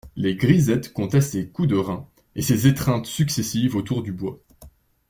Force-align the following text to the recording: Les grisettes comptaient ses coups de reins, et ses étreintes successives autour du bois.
Les 0.15 0.35
grisettes 0.35 0.93
comptaient 0.93 1.21
ses 1.21 1.49
coups 1.51 1.67
de 1.67 1.75
reins, 1.75 2.09
et 2.35 2.41
ses 2.41 2.65
étreintes 2.65 3.05
successives 3.05 3.75
autour 3.75 4.01
du 4.01 4.11
bois. 4.11 4.39